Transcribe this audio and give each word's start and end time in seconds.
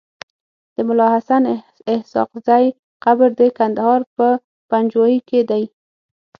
د 0.75 0.77
ملاحسناسحاقزی 0.87 2.65
قبر 3.03 3.27
دکندهار 3.39 4.01
په 4.15 4.27
پنجوايي 4.69 5.19
کیدی 5.29 5.63